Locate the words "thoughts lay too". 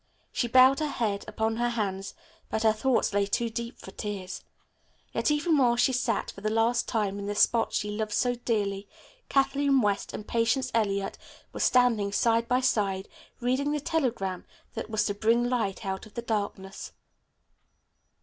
2.73-3.51